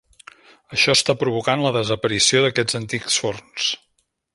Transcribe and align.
Això 0.77 0.95
està 0.99 1.15
provocant 1.25 1.63
la 1.67 1.73
desaparició 1.77 2.45
d'aquests 2.47 2.83
antics 2.83 3.23
forns. 3.27 3.73